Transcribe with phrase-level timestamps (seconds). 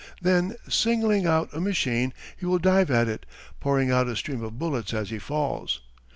[0.19, 3.23] Then singling out a machine he will dive at it,
[3.59, 5.81] pouring out a stream of bullets as he falls.